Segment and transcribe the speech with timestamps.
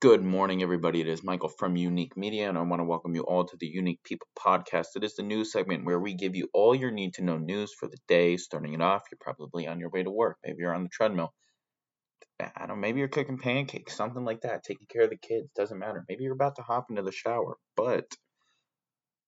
[0.00, 1.00] Good morning, everybody.
[1.00, 3.66] It is Michael from Uniic Media, and I want to welcome you all to the
[3.66, 4.94] Uniic People Podcast.
[4.94, 7.74] It is the news segment where we give you all your need to know news
[7.74, 8.36] for the day.
[8.36, 10.36] Starting it off, you're probably on your way to work.
[10.44, 11.34] Maybe you're on the treadmill.
[12.38, 15.48] I don't know, maybe you're cooking pancakes, something like that, taking care of the kids.
[15.56, 16.04] Doesn't matter.
[16.08, 17.56] Maybe you're about to hop into the shower.
[17.74, 18.06] But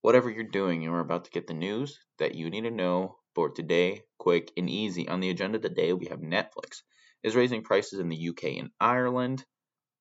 [0.03, 3.51] whatever you're doing, you're about to get the news that you need to know for
[3.51, 5.09] today, quick and easy.
[5.09, 6.83] On the agenda today, we have Netflix
[7.25, 9.45] is raising prices in the UK and Ireland.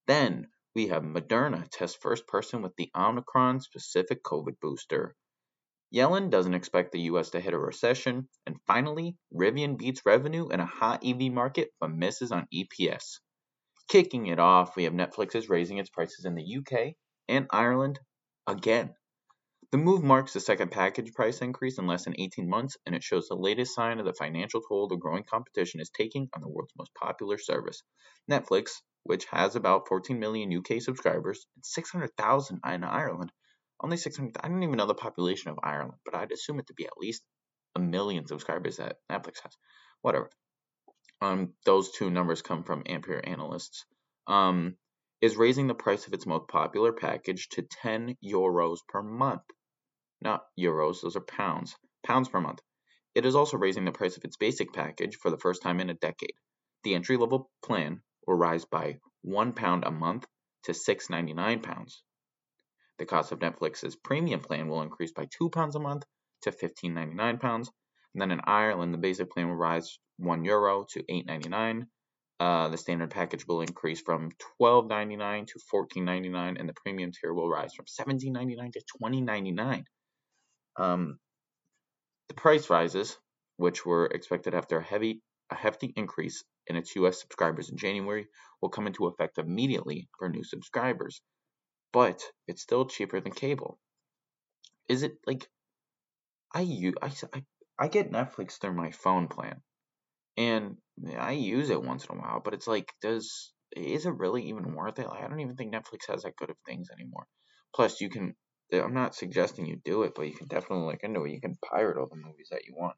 [0.06, 0.46] Then
[0.76, 5.16] we have Moderna test first person with the Omicron specific COVID booster.
[5.94, 8.30] Yellen doesn't expect the US to hit a recession.
[8.46, 13.20] And finally, Rivian beats revenue in a hot EV market but misses on EPS.
[13.88, 16.94] Kicking it off, we have Netflix is raising its prices in the UK
[17.28, 18.00] and Ireland
[18.46, 18.94] again.
[19.72, 23.04] The move marks the second package price increase in less than 18 months, and it
[23.04, 26.50] shows the latest sign of the financial toll the growing competition is taking on the
[26.50, 27.82] world's most popular service.
[28.30, 33.32] Netflix which has about 14 million UK subscribers and 600,000 in Ireland.
[33.82, 34.38] Only 600.
[34.44, 36.96] I don't even know the population of Ireland, but I'd assume it to be at
[36.96, 37.24] least
[37.76, 39.58] a million subscribers that Netflix has.
[40.04, 40.30] Whatever.
[41.22, 43.84] Um, those two numbers come from Ampere analysts.
[44.28, 44.76] Um,
[45.22, 49.42] is raising the price of its most popular package to 10 euros per month.
[50.22, 51.76] Not euros, those are pounds.
[52.04, 52.60] Pounds per month.
[53.16, 55.90] It is also raising the price of its basic package for the first time in
[55.90, 56.36] a decade.
[56.84, 60.26] The entry level plan will rise by one pound a month
[60.64, 62.04] to 6.99 pounds.
[62.98, 66.04] The cost of Netflix's premium plan will increase by two pounds a month
[66.42, 67.72] to 15.99 pounds.
[68.14, 71.84] And then in Ireland, the basic plan will rise one euro to 8.99.
[72.40, 77.50] Uh, the standard package will increase from 12.99 to 14.99, and the premium tier will
[77.50, 79.84] rise from 17.99 to 20.99.
[80.78, 81.20] Um,
[82.30, 83.18] the price rises,
[83.58, 88.28] which were expected after a heavy a hefty increase in its US subscribers in January
[88.62, 91.22] will come into effect immediately for new subscribers,
[91.92, 93.80] but it's still cheaper than cable.
[94.88, 95.50] Is it like
[96.54, 97.44] I use I, I,
[97.78, 99.62] I get Netflix through my phone plan,
[100.38, 100.78] and
[101.18, 104.74] I use it once in a while, but it's like, does is it really even
[104.74, 105.08] worth it?
[105.08, 107.28] Like, I don't even think Netflix has that good of things anymore.
[107.74, 108.36] Plus, you can.
[108.72, 111.32] I'm not suggesting you do it, but you can definitely look into it.
[111.32, 112.96] You can pirate all the movies that you want.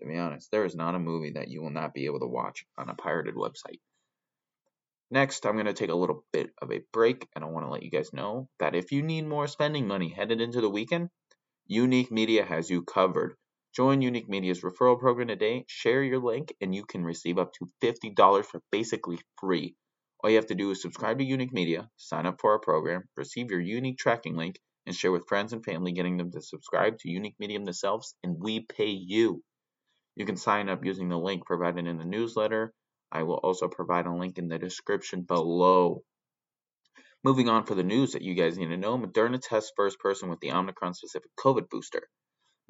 [0.00, 2.26] To be honest, there is not a movie that you will not be able to
[2.26, 3.80] watch on a pirated website.
[5.10, 7.70] Next, I'm going to take a little bit of a break, and I want to
[7.70, 11.10] let you guys know that if you need more spending money headed into the weekend,
[11.70, 13.36] Uniic Media has you covered.
[13.74, 17.70] Join Uniic Media's referral program today, share your link, and you can receive up to
[17.80, 19.76] $50 for basically free.
[20.22, 23.08] All you have to do is subscribe to Uniic Media, sign up for our program,
[23.16, 26.98] receive your unique tracking link, and share with friends and family, getting them to subscribe
[26.98, 29.42] to Uniic Media themselves, and we pay you.
[30.16, 32.72] You can sign up using the link provided in the newsletter.
[33.10, 36.02] I will also provide a link in the description below.
[37.24, 40.28] Moving on for the news that you guys need to know, Moderna tests first person
[40.28, 42.08] with the Omicron specific COVID booster.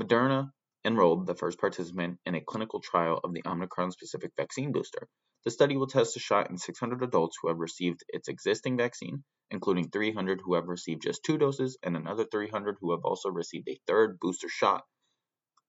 [0.00, 0.50] Moderna
[0.84, 5.08] enrolled the first participant in a clinical trial of the Omicron specific vaccine booster.
[5.44, 9.24] The study will test a shot in 600 adults who have received its existing vaccine,
[9.50, 13.68] including 300 who have received just two doses and another 300 who have also received
[13.68, 14.84] a third booster shot.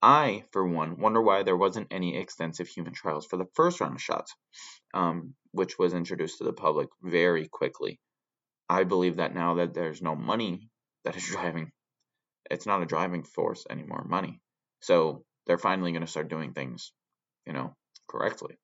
[0.01, 3.95] I, for one, wonder why there wasn't any extensive human trials for the first round
[3.95, 4.35] of shots,
[4.93, 7.99] um, which was introduced to the public very quickly.
[8.69, 10.69] I believe that now that there's no money
[11.03, 11.71] that is driving,
[12.49, 14.39] it's not a driving force anymore, money.
[14.81, 16.91] So they're finally going to start doing things,
[17.45, 17.75] you know,
[18.07, 18.57] correctly.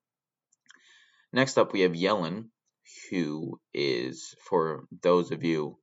[1.32, 2.50] Next up, we have Yellen,
[3.10, 5.78] who is, for those of you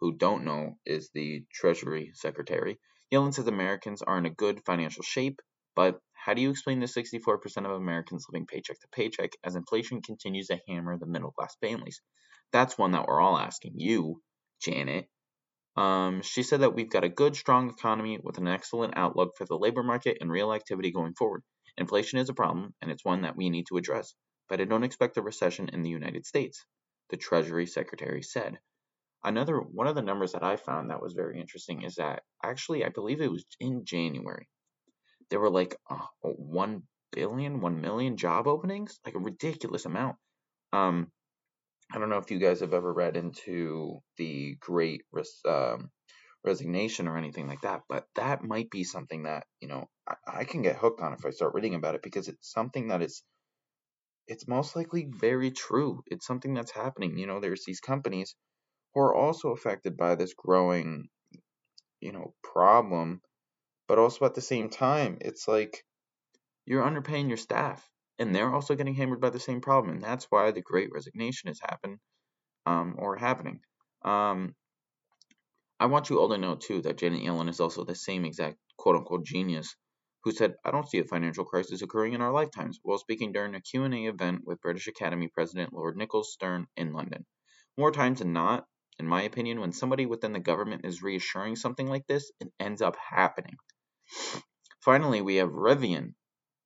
[0.00, 2.78] who don't know, is the Treasury Secretary.
[3.12, 5.40] Yellen says Americans are in a good financial shape,
[5.74, 10.02] but how do you explain the 64% of Americans living paycheck to paycheck as inflation
[10.02, 12.00] continues to hammer the middle class families?
[12.52, 14.22] That's one that we're all asking you,
[14.60, 15.08] Janet.
[15.76, 19.44] Um, she said that we've got a good, strong economy with an excellent outlook for
[19.44, 21.42] the labor market and real activity going forward.
[21.76, 24.14] Inflation is a problem, and it's one that we need to address,
[24.48, 26.64] but I don't expect a recession in the United States,
[27.10, 28.58] the Treasury Secretary said.
[29.24, 32.84] Another one of the numbers that I found that was very interesting is that actually
[32.84, 34.48] I believe it was in January.
[35.30, 36.82] There were like uh, 1
[37.12, 40.16] billion, 1 million job openings, like a ridiculous amount.
[40.72, 41.12] Um
[41.92, 45.90] I don't know if you guys have ever read into the great res- um,
[46.44, 50.44] resignation or anything like that, but that might be something that, you know, I, I
[50.44, 53.22] can get hooked on if I start reading about it because it's something that is
[54.28, 56.02] it's most likely very true.
[56.06, 57.16] It's something that's happening.
[57.18, 58.34] You know, there's these companies
[58.96, 61.10] who are also affected by this growing,
[62.00, 63.22] you know, problem.
[63.88, 65.84] But also at the same time, it's like
[66.66, 67.88] you're underpaying your staff,
[68.18, 71.48] and they're also getting hammered by the same problem, and that's why the Great Resignation
[71.48, 71.98] has happened.
[72.66, 73.60] um, or happening.
[74.04, 74.54] Um,
[75.80, 78.56] I want you all to know too that Janet Yellen is also the same exact
[78.78, 79.76] quote unquote genius
[80.24, 83.54] who said, "I don't see a financial crisis occurring in our lifetimes," while speaking during
[83.54, 87.26] a Q&A event with British Academy President Lord Nicholas Stern in London.
[87.78, 88.66] More times than not,
[88.98, 92.80] in my opinion, when somebody within the government is reassuring something like this, it ends
[92.80, 93.56] up happening.
[94.80, 96.14] Finally, we have Rivian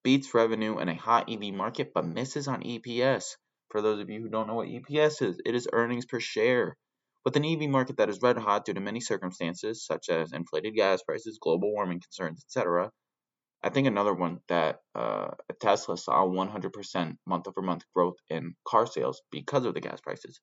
[0.02, 3.36] beats revenue in a hot EV market but misses on EPS.
[3.70, 6.76] For those of you who don't know what EPS is, it is earnings per share.
[7.24, 10.74] With an EV market that is red hot due to many circumstances, such as inflated
[10.74, 12.90] gas prices, global warming concerns, etc.,
[13.62, 18.86] I think another one that uh, Tesla saw 100% month over month growth in car
[18.86, 20.40] sales because of the gas prices.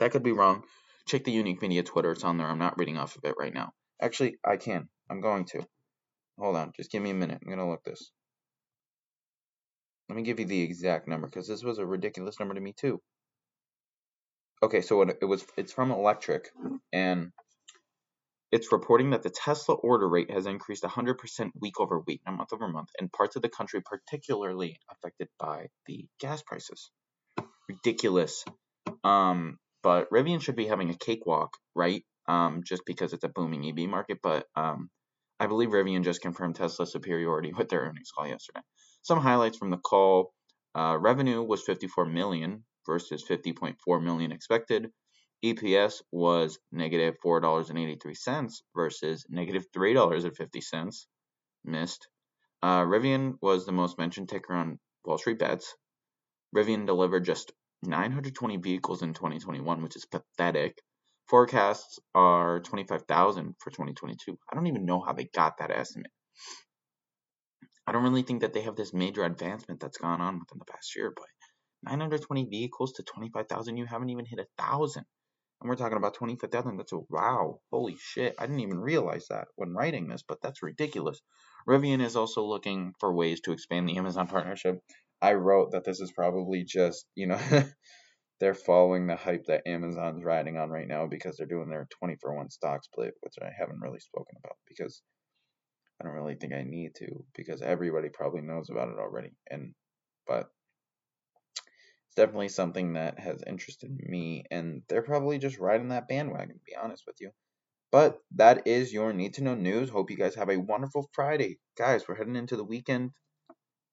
[0.00, 0.64] That could be wrong.
[1.06, 2.46] Check the Uniic Media Twitter, it's on there.
[2.46, 3.72] I'm not reading off of it right now.
[4.00, 4.88] Actually, I can.
[5.10, 5.64] I'm going to.
[6.38, 7.38] Hold on, just give me a minute.
[7.42, 8.10] I'm going to look this.
[10.08, 12.72] Let me give you the exact number because this was a ridiculous number to me
[12.72, 13.00] too.
[14.62, 16.46] Okay, so it, was it's from Electrek,
[16.92, 17.30] and
[18.50, 22.52] it's reporting that the Tesla order rate has increased 100% week over week, not month
[22.52, 26.90] over month, in parts of the country particularly affected by the gas prices.
[27.68, 28.44] Ridiculous.
[29.04, 32.04] Um, but Rivian should be having a cakewalk, right?
[32.28, 34.90] Um, just because it's a booming EV market, but um,
[35.40, 38.60] I believe Rivian just confirmed Tesla's superiority with their earnings call yesterday.
[39.02, 40.32] Some highlights from the call:
[40.74, 44.90] uh, revenue was 54 million versus 50.4 million expected.
[45.44, 51.06] EPS was negative $4.83 versus negative $3.50.
[51.64, 52.08] Missed.
[52.62, 55.74] Uh, Rivian was the most mentioned ticker on Wall Street Bets.
[56.54, 60.80] Rivian delivered just 920 vehicles in 2021, which is pathetic.
[61.28, 64.38] Forecasts are 25,000 for 2022.
[64.50, 66.10] I don't even know how they got that estimate.
[67.86, 70.64] I don't really think that they have this major advancement that's gone on within the
[70.64, 71.26] past year, but
[71.84, 75.04] 920 vehicles to 25,000, you haven't even hit a thousand.
[75.60, 76.76] And we're talking about 25,000.
[76.76, 77.60] That's a wow.
[77.70, 78.34] Holy shit.
[78.38, 81.20] I didn't even realize that when writing this, but that's ridiculous.
[81.68, 84.80] Rivian is also looking for ways to expand the Amazon partnership.
[85.22, 87.38] I wrote that this is probably just, you know,
[88.40, 92.16] they're following the hype that Amazon's riding on right now because they're doing their 20
[92.20, 95.02] for 1 stock split, which I haven't really spoken about because
[96.00, 99.32] I don't really think I need to because everybody probably knows about it already.
[99.50, 99.74] And
[100.26, 100.48] but
[102.06, 106.56] it's definitely something that has interested me, and they're probably just riding that bandwagon.
[106.56, 107.30] To be honest with you.
[107.92, 109.90] But that is your need to know news.
[109.90, 112.08] Hope you guys have a wonderful Friday, guys.
[112.08, 113.10] We're heading into the weekend.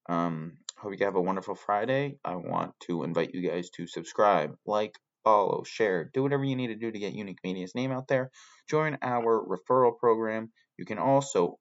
[0.07, 2.17] Um, hope you have a wonderful Friday.
[2.23, 6.67] I want to invite you guys to subscribe, like, follow, share, do whatever you need
[6.67, 8.29] to do to get Uniic Media's name out there.
[8.69, 10.51] Join our referral program.
[10.77, 11.57] You can also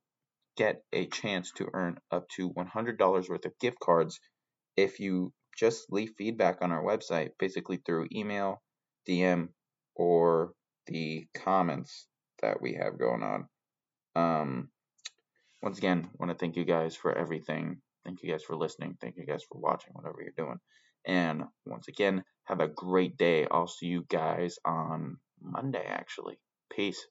[0.56, 4.20] get a chance to earn up to $100 worth of gift cards
[4.76, 8.62] if you just leave feedback on our website, basically through email,
[9.08, 9.48] DM,
[9.94, 10.52] or
[10.86, 12.06] the comments
[12.42, 13.48] that we have going on.
[14.14, 14.68] Um,
[15.62, 17.80] once again, want to thank you guys for everything.
[18.06, 18.98] Thank you guys for listening.
[19.02, 20.60] Thank you guys for watching, whatever you're doing.
[21.06, 23.48] And once again, have a great day.
[23.50, 26.38] I'll see you guys on Monday, actually.
[26.70, 27.06] Peace.